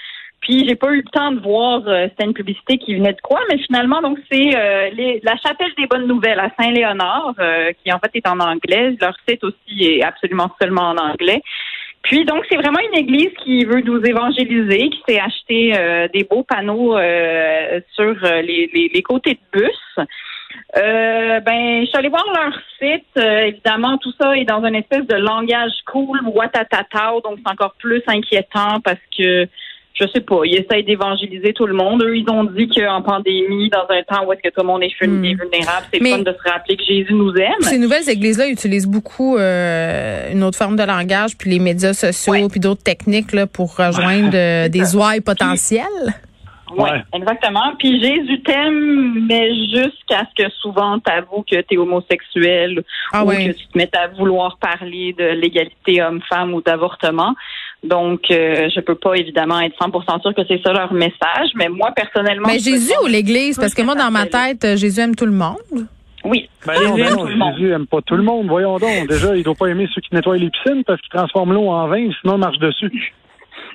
Puis 0.41 0.67
j'ai 0.67 0.75
pas 0.75 0.91
eu 0.93 0.99
le 0.99 1.11
temps 1.13 1.33
de 1.33 1.41
voir 1.41 1.83
euh, 1.87 2.09
c'était 2.09 2.25
une 2.25 2.35
publicité 2.35 2.79
qui 2.79 2.95
venait 2.95 3.13
de 3.13 3.21
quoi, 3.21 3.41
mais 3.51 3.59
finalement 3.59 4.01
donc 4.01 4.19
c'est 4.31 4.57
euh, 4.57 5.19
la 5.23 5.37
chapelle 5.37 5.73
des 5.77 5.87
bonnes 5.87 6.07
nouvelles 6.07 6.41
à 6.41 6.51
Saint-Léonard 6.59 7.35
euh, 7.39 7.73
qui 7.83 7.93
en 7.93 7.99
fait 7.99 8.11
est 8.15 8.27
en 8.27 8.41
anglais. 8.41 8.97
Leur 9.01 9.15
site 9.29 9.45
aussi 9.45 9.85
est 9.85 10.03
absolument 10.03 10.51
seulement 10.61 10.91
en 10.91 10.97
anglais. 10.97 11.43
Puis 12.03 12.25
donc 12.25 12.45
c'est 12.49 12.57
vraiment 12.57 12.81
une 12.81 12.99
église 12.99 13.31
qui 13.45 13.65
veut 13.65 13.83
nous 13.83 14.03
évangéliser, 14.03 14.89
qui 14.89 15.03
s'est 15.07 15.21
acheté 15.21 15.73
euh, 15.77 16.09
des 16.13 16.25
beaux 16.25 16.43
panneaux 16.43 16.97
euh, 16.97 17.81
sur 17.93 18.17
euh, 18.25 18.43
les, 18.43 18.71
les, 18.93 19.03
côtés 19.03 19.35
de 19.35 19.59
bus. 19.59 20.07
Euh, 20.77 21.41
ben, 21.41 21.83
je 21.83 21.87
suis 21.87 21.99
allée 21.99 22.09
voir 22.09 22.25
leur 22.35 22.55
site. 22.79 23.17
évidemment, 23.17 23.99
tout 23.99 24.13
ça 24.21 24.37
est 24.37 24.45
dans 24.45 24.65
une 24.65 24.77
espèce 24.77 25.07
de 25.07 25.17
langage 25.17 25.73
cool, 25.87 26.21
watatata, 26.27 27.13
donc 27.23 27.39
c'est 27.45 27.53
encore 27.53 27.75
plus 27.79 28.03
inquiétant 28.07 28.81
parce 28.83 29.01
que 29.17 29.47
je 30.01 30.07
sais 30.09 30.21
pas, 30.21 30.41
ils 30.45 30.57
essayent 30.57 30.85
d'évangéliser 30.85 31.53
tout 31.53 31.67
le 31.67 31.75
monde. 31.75 32.03
Eux, 32.03 32.17
ils 32.17 32.29
ont 32.31 32.45
dit 32.45 32.69
qu'en 32.69 33.03
pandémie, 33.03 33.69
dans 33.71 33.87
un 33.89 34.03
temps 34.03 34.27
où 34.27 34.33
est-ce 34.33 34.41
que 34.43 34.49
tout 34.49 34.61
le 34.61 34.67
monde 34.67 34.83
est 34.83 35.07
hmm. 35.07 35.23
vulnérable, 35.23 35.87
c'est 35.93 35.99
fun 35.99 36.19
de 36.19 36.33
se 36.33 36.51
rappeler 36.51 36.77
que 36.77 36.85
Jésus 36.85 37.13
nous 37.13 37.35
aime. 37.37 37.61
Ces 37.61 37.79
nouvelles 37.79 38.09
églises-là 38.09 38.49
utilisent 38.49 38.89
beaucoup 38.89 39.37
euh, 39.37 40.33
une 40.33 40.43
autre 40.43 40.57
forme 40.57 40.77
de 40.77 40.85
langage, 40.85 41.37
puis 41.37 41.51
les 41.51 41.59
médias 41.59 41.93
sociaux, 41.93 42.49
puis 42.49 42.61
d'autres 42.61 42.83
techniques 42.83 43.33
là, 43.33 43.47
pour 43.47 43.77
rejoindre 43.77 44.31
euh, 44.35 44.69
des 44.69 44.97
ouailles 44.97 45.21
potentielles. 45.21 46.15
Oui, 46.77 46.89
ouais. 46.89 47.03
exactement. 47.13 47.75
Puis 47.79 48.01
Jésus 48.01 48.43
t'aime, 48.43 49.27
mais 49.27 49.55
jusqu'à 49.67 50.25
ce 50.31 50.45
que 50.45 50.51
souvent 50.61 50.99
tu 51.01 51.11
avoues 51.13 51.43
que 51.43 51.61
tu 51.63 51.75
es 51.75 51.77
homosexuel 51.77 52.85
ah 53.13 53.25
ou 53.25 53.31
que 53.31 53.53
tu 53.53 53.67
te 53.67 53.77
mettes 53.77 53.97
à 53.97 54.09
vouloir 54.09 54.57
parler 54.59 55.15
de 55.19 55.25
l'égalité 55.25 56.03
homme-femme 56.03 56.55
ou 56.55 56.63
d'avortement. 56.63 57.35
Donc, 57.83 58.31
euh, 58.31 58.69
je 58.75 58.81
peux 58.81 58.95
pas 58.95 59.15
évidemment 59.15 59.61
être 59.61 59.75
100% 59.79 60.21
sûr 60.21 60.35
que 60.35 60.43
c'est 60.47 60.61
ça 60.63 60.73
leur 60.73 60.93
message, 60.93 61.49
mais 61.55 61.69
moi 61.69 61.93
personnellement. 61.97 62.49
Mais 62.49 62.59
Jésus 62.59 62.93
ou 63.03 63.07
l'Église, 63.07 63.59
parce 63.59 63.75
que 63.75 63.83
moi 63.83 63.95
dans 63.95 64.11
ma 64.11 64.27
tête, 64.27 64.77
Jésus 64.77 65.01
aime 65.01 65.17
tout 65.17 65.27
le 65.27 65.33
monde. 65.33 65.87
Oui. 66.25 66.49
Ben 66.67 66.75
non, 66.85 66.95
ben 66.97 67.15
non, 67.15 67.57
Jésus 67.57 67.73
aime 67.73 67.87
pas 67.87 68.03
tout 68.03 68.17
le 68.17 68.23
monde. 68.23 68.49
Voyons 68.49 68.79
donc. 68.79 69.09
Déjà, 69.09 69.35
il 69.35 69.43
doit 69.43 69.55
pas 69.55 69.69
aimer 69.69 69.89
ceux 69.95 70.03
qui 70.03 70.15
nettoient 70.15 70.37
les 70.37 70.51
piscines 70.51 70.85
parce 70.85 71.01
qu'ils 71.01 71.11
transforment 71.11 71.55
l'eau 71.55 71.69
en 71.69 71.89
vin, 71.89 72.11
sinon 72.21 72.35
il 72.35 72.41
marche 72.41 72.59
dessus. 72.59 73.15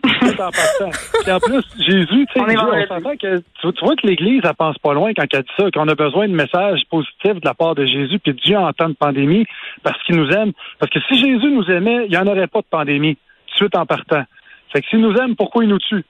Tout 0.04 0.42
en 0.42 0.52
passant. 0.52 0.92
Puis 1.24 1.32
en 1.32 1.40
plus, 1.40 1.64
Jésus, 1.80 2.28
tu 2.34 2.40
sais, 2.40 3.18
que 3.18 3.38
tu, 3.72 3.86
vois 3.86 3.96
que 3.96 4.06
l'Église, 4.06 4.42
elle 4.44 4.54
pense 4.54 4.78
pas 4.78 4.94
loin 4.94 5.14
quand 5.16 5.26
elle 5.34 5.42
dit 5.42 5.50
ça, 5.58 5.72
qu'on 5.72 5.88
a 5.88 5.96
besoin 5.96 6.28
de 6.28 6.34
messages 6.34 6.82
positifs 6.90 7.42
de 7.42 7.46
la 7.46 7.54
part 7.54 7.74
de 7.74 7.86
Jésus, 7.86 8.20
puis 8.20 8.34
Dieu 8.34 8.58
en 8.58 8.72
temps 8.74 8.90
de 8.90 8.96
pandémie, 8.96 9.46
parce 9.84 10.02
qu'il 10.04 10.16
nous 10.16 10.30
aime. 10.30 10.52
Parce 10.80 10.92
que 10.92 11.00
si 11.08 11.16
Jésus 11.16 11.50
nous 11.50 11.66
aimait, 11.72 12.06
il 12.06 12.12
n'y 12.12 12.18
en 12.18 12.28
aurait 12.28 12.48
pas 12.48 12.60
de 12.60 12.68
pandémie, 12.70 13.18
de 13.56 13.58
suite 13.58 13.76
en 13.76 13.86
partant. 13.86 14.24
Fait 14.72 14.82
que 14.82 14.88
s'il 14.88 15.00
nous 15.00 15.16
aime, 15.16 15.36
pourquoi 15.36 15.64
il 15.64 15.70
nous 15.70 15.80
tue? 15.80 16.04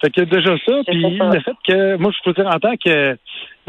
Fait 0.00 0.10
que 0.10 0.22
déjà 0.22 0.56
ça, 0.66 0.80
puis 0.86 1.02
le 1.02 1.40
fait 1.40 1.56
que, 1.66 1.96
moi, 1.96 2.10
je 2.10 2.22
peux 2.24 2.32
dire 2.32 2.50
en 2.50 2.58
tant 2.58 2.76
que, 2.76 3.16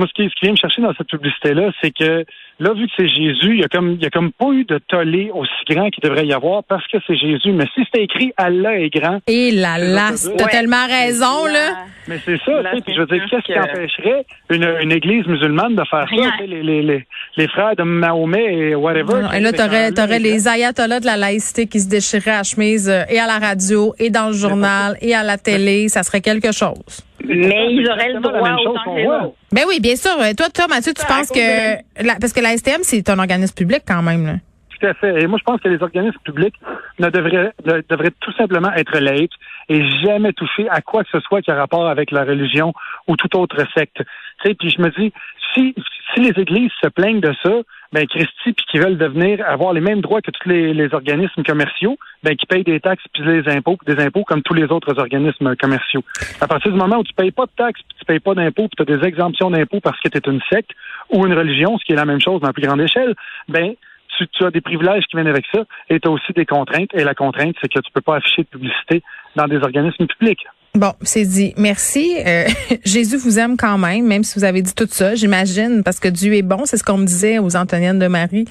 moi, 0.02 0.08
ce 0.08 0.14
qui, 0.24 0.28
ce 0.30 0.34
qui 0.36 0.46
vient 0.46 0.52
me 0.52 0.58
chercher 0.58 0.82
dans 0.82 0.94
cette 0.96 1.08
publicité-là, 1.08 1.72
c'est 1.82 1.92
que, 1.92 2.26
là, 2.60 2.74
vu 2.74 2.88
que 2.88 2.94
c'est 2.98 3.08
Jésus, 3.08 3.54
il 3.54 3.60
y 3.60 3.64
a 3.64 3.68
comme, 3.68 3.92
il 3.92 4.02
y 4.02 4.06
a 4.06 4.10
comme 4.10 4.32
pas 4.32 4.50
eu 4.52 4.66
de 4.66 4.80
tollé 4.80 5.30
aussi 5.34 5.52
grand 5.70 5.90
qu'il 5.92 6.04
devrait 6.04 6.26
y 6.26 6.34
avoir 6.34 6.64
parce 6.64 6.86
que 6.88 6.98
c'est 7.06 7.16
Jésus. 7.16 7.52
Mais 7.52 7.66
si 7.76 7.84
c'était 7.86 8.04
écrit 8.04 8.34
Allah 8.38 8.80
est 8.80 8.90
grand, 8.90 9.20
Et 9.28 9.52
là 9.52 9.78
là, 9.78 10.10
t'as 10.38 10.44
Ouais. 10.46 10.50
tellement 10.52 10.88
raison, 10.88 11.46
là. 11.46 11.86
mais 12.08 12.18
c'est 12.26 12.40
ça, 12.44 12.62
Là, 12.62 12.72
tu 12.72 12.78
sais, 12.78 12.84
puis 12.84 12.94
je 12.96 13.00
veux 13.02 13.06
dire, 13.08 13.24
qu'est-ce 13.30 13.44
qui 13.46 13.54
que- 13.54 13.60
empêcherait 13.60 14.26
une, 14.50 14.68
une 14.82 14.92
église 14.92 15.26
musulmane 15.28 15.76
de 15.76 15.84
faire 15.90 16.06
Rien. 16.08 16.32
ça? 16.38 16.44
Les, 16.46 16.64
les, 16.64 16.82
les, 16.82 17.06
les 17.38 17.48
frères 17.48 17.76
de 17.76 17.84
Mahomet 17.84 18.54
et 18.54 18.76
whatever. 18.76 19.22
Non, 19.22 19.32
et 19.32 19.40
là, 19.40 19.52
t'aurais, 19.54 19.92
t'aurais 19.92 20.20
les 20.20 20.48
ayatollahs 20.48 21.00
de 21.00 21.06
la 21.06 21.18
laïcité 21.18 21.68
qui 21.68 21.80
se 21.80 21.90
déchiraient 21.90 22.32
à 22.32 22.44
chemise 22.44 22.90
euh, 22.90 23.04
et 23.10 23.20
à 23.20 23.28
la 23.28 23.38
radio, 23.40 23.94
et 24.00 24.10
dans 24.10 24.28
le 24.28 24.34
journal, 24.34 24.98
et 25.02 25.14
à 25.14 25.24
la 25.24 25.38
télé. 25.38 25.88
Ça 25.90 26.04
serait 26.04 26.22
quelque 26.22 26.52
chose. 26.52 27.04
Mais 27.36 27.74
ils 27.74 27.90
auraient 27.90 28.14
le 28.14 28.20
droit 28.20 28.42
même 28.42 28.58
chose 28.58 28.68
autant 28.70 28.96
que 28.96 29.00
les. 29.00 29.08
Ben 29.52 29.64
oui, 29.68 29.80
bien 29.80 29.96
sûr. 29.96 30.12
Euh, 30.20 30.34
Toi, 30.38 30.48
toi, 30.54 30.68
Mathieu, 30.68 30.94
tu 30.94 31.06
penses 31.06 31.30
que... 31.30 31.76
la- 32.04 32.16
parce 32.20 32.34
que 32.34 32.42
la 32.42 32.58
STM, 32.58 32.82
c'est 32.84 33.10
un 33.10 33.20
organisme 33.20 33.56
public 33.56 33.82
quand 33.88 34.02
même, 34.02 34.26
là. 34.26 34.34
Tout 34.80 34.88
à 34.88 34.94
fait. 34.96 35.22
Et 35.22 35.28
moi, 35.28 35.38
je 35.38 35.44
pense 35.44 35.62
que 35.62 35.68
les 35.70 35.82
organismes 35.84 36.18
publics 36.24 36.56
ne 37.00 37.10
devraient, 37.10 37.52
de- 37.66 37.84
devraient 37.88 38.14
tout 38.20 38.32
simplement 38.34 38.72
être 38.74 38.98
laïcs 39.00 39.34
et 39.70 39.82
jamais 40.04 40.34
toucher 40.34 40.68
à 40.70 40.82
quoi 40.82 41.04
que 41.04 41.10
ce 41.12 41.20
soit 41.20 41.42
qui 41.42 41.52
a 41.52 41.56
rapport 41.56 41.88
avec 41.88 42.10
la 42.12 42.24
religion 42.24 42.74
ou 43.08 43.16
toute 43.16 43.36
autre 43.36 43.58
secte. 43.78 43.98
Tu 43.98 44.04
sais, 44.50 44.54
puis 44.56 44.70
je 44.76 44.82
me 44.82 44.90
dis, 45.00 45.14
si, 45.54 45.76
si 46.14 46.22
les 46.22 46.40
églises 46.42 46.72
se 46.82 46.88
plaignent 46.88 47.22
de 47.22 47.34
ça, 47.44 47.52
ben 47.94 48.08
Christy, 48.08 48.54
puis 48.54 48.66
qui 48.70 48.80
veulent 48.80 48.98
devenir 48.98 49.46
avoir 49.46 49.74
les 49.74 49.82
mêmes 49.82 50.02
droits 50.02 50.22
que 50.22 50.32
tous 50.32 50.48
les, 50.48 50.74
les 50.74 50.94
organismes 50.94 51.44
commerciaux, 51.44 51.98
ben 52.24 52.36
qui 52.36 52.46
payent 52.46 52.64
des 52.64 52.80
taxes 52.80 53.04
puis 53.14 53.24
des 53.24 53.50
impôts, 53.50 53.78
des 53.86 54.00
impôts 54.02 54.24
comme 54.24 54.42
tous 54.42 54.54
les 54.54 54.66
autres 54.66 54.98
organismes 54.98 55.56
commerciaux. 55.56 56.04
À 56.40 56.48
partir 56.48 56.72
du 56.72 56.78
moment 56.78 56.98
où 56.98 57.04
tu 57.04 57.14
payes 57.14 57.32
pas 57.32 57.46
de 57.46 57.52
taxes, 57.58 57.82
puis 57.88 57.98
tu 58.00 58.06
payes 58.06 58.20
pas 58.20 58.34
d'impôts, 58.34 58.68
puis 58.68 58.86
tu 58.86 58.94
as 58.94 58.98
des 58.98 59.06
exemptions 59.06 59.52
d'impôts 59.52 59.82
parce 59.82 60.00
que 60.00 60.10
tu 60.10 60.18
es 60.18 60.32
une 60.32 60.42
secte 60.50 60.72
ou 61.10 61.26
une 61.26 61.34
religion, 61.34 61.78
ce 61.78 61.86
qui 61.86 61.94
est 61.94 61.98
la 61.98 62.06
même 62.06 62.22
chose 62.22 62.42
dans 62.42 62.48
la 62.48 62.54
plus 62.54 62.66
grande 62.66 62.82
échelle, 62.82 63.16
ben 63.50 63.74
tu, 64.18 64.28
tu 64.28 64.46
as 64.46 64.52
des 64.52 64.62
privilèges 64.62 65.04
qui 65.06 65.18
viennent 65.18 65.28
avec 65.28 65.46
ça 65.54 65.64
et 65.90 66.00
tu 66.00 66.08
as 66.08 66.12
aussi 66.12 66.32
des 66.34 66.46
contraintes. 66.46 66.94
Et 66.94 67.04
la 67.04 67.16
contrainte, 67.16 67.56
c'est 67.62 67.72
que 67.72 67.80
tu 67.80 67.92
peux 67.94 68.02
pas 68.02 68.18
afficher 68.18 68.44
de 68.44 68.48
publicité 68.48 69.02
dans 69.36 69.48
des 69.48 69.58
organismes 69.58 70.08
publics. 70.08 70.46
Bon, 70.74 70.94
c'est 71.02 71.26
dit. 71.26 71.54
Merci. 71.58 72.16
Euh, 72.26 72.48
Jésus 72.86 73.18
vous 73.18 73.40
aime 73.40 73.58
quand 73.58 73.78
même, 73.78 74.08
même 74.08 74.24
si 74.24 74.40
vous 74.40 74.46
avez 74.46 74.62
dit 74.62 74.74
tout 74.74 74.88
ça, 74.90 75.16
j'imagine, 75.16 75.84
parce 75.84 76.00
que 76.00 76.08
Dieu 76.08 76.34
est 76.34 76.44
bon. 76.44 76.62
C'est 76.66 76.78
ce 76.78 76.84
qu'on 76.84 76.98
me 76.98 77.06
disait 77.06 77.40
aux 77.40 77.58
Antoniennes 77.58 78.00
de 78.00 78.08
Marie 78.08 78.46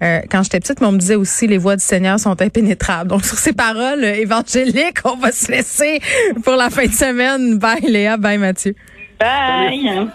euh, 0.00 0.20
quand 0.30 0.42
j'étais 0.42 0.58
petite, 0.58 0.80
mais 0.80 0.86
on 0.86 0.92
me 0.92 0.98
disait 0.98 1.16
aussi 1.16 1.46
les 1.46 1.58
voies 1.58 1.76
du 1.76 1.84
Seigneur 1.84 2.18
sont 2.18 2.40
impénétrables. 2.40 3.10
Donc, 3.10 3.24
sur 3.26 3.38
ces 3.38 3.52
paroles 3.52 4.04
évangéliques, 4.04 5.04
on 5.04 5.16
va 5.16 5.32
se 5.32 5.52
laisser 5.52 6.00
pour 6.44 6.56
la 6.56 6.70
fin 6.70 6.86
de 6.86 6.92
semaine. 6.92 7.58
Bye 7.58 7.82
Léa, 7.82 8.16
bye 8.16 8.38
Mathieu. 8.38 8.74
Bye! 9.20 10.08